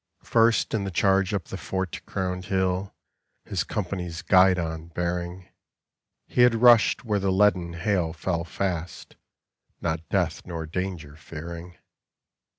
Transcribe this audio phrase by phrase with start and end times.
[0.23, 2.95] First in the charge up the fort crowned hill,
[3.45, 5.47] His company's guidon bearing,
[6.25, 9.15] He had rushed where the leaden hail fell fast,
[9.79, 11.77] Not death nor danger fearing.